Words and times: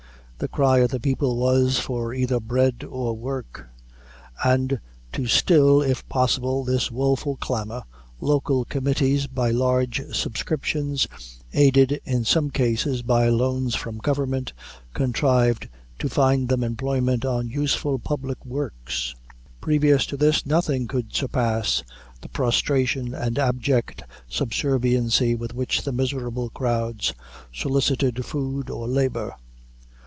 The 0.41 0.47
cry 0.47 0.79
of 0.79 0.89
the 0.89 0.99
people 0.99 1.37
was, 1.37 1.77
for 1.77 2.15
either 2.15 2.39
bread 2.39 2.83
or 2.83 3.13
work; 3.13 3.67
and 4.43 4.79
to 5.13 5.27
still, 5.27 5.83
if 5.83 6.09
possible, 6.09 6.63
this 6.63 6.89
woeful 6.89 7.37
clamor, 7.37 7.83
local 8.19 8.65
committees, 8.65 9.27
by 9.27 9.51
large 9.51 10.01
subscriptions, 10.15 11.07
aided, 11.53 12.01
in 12.05 12.25
some 12.25 12.49
cases, 12.49 13.03
by 13.03 13.29
loans 13.29 13.75
from 13.75 13.99
government, 13.99 14.53
contrived 14.95 15.69
to 15.99 16.09
find 16.09 16.49
them 16.49 16.63
employment 16.63 17.23
on 17.23 17.47
useful 17.51 17.99
public 17.99 18.43
works. 18.43 19.13
Previous 19.61 20.07
to 20.07 20.17
this, 20.17 20.43
nothing 20.43 20.87
could 20.87 21.13
surpass 21.15 21.83
the 22.21 22.29
prostration 22.29 23.13
and 23.13 23.37
abject 23.37 24.01
subserviency 24.27 25.35
with 25.35 25.53
which 25.53 25.83
the 25.83 25.91
miserable 25.91 26.49
crowds 26.49 27.13
solicited 27.53 28.25
food 28.25 28.71
or 28.71 28.87
labor. 28.87 29.35